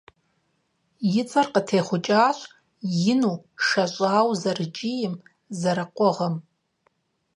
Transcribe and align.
И 1.21 1.23
цӀэр 1.29 1.47
къытехъукӀащ 1.53 2.39
ину, 3.11 3.33
шэщӀауэ 3.65 4.33
зэрыкӀийм, 4.41 5.13
зэрыкъугъым. 5.59 6.35